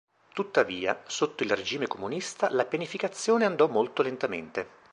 Tuttavia, 0.33 1.03
sotto 1.05 1.43
il 1.43 1.55
regime 1.55 1.85
comunista, 1.85 2.49
la 2.51 2.65
pianificazione 2.65 3.45
andò 3.45 3.67
molto 3.67 4.01
lentamente. 4.01 4.67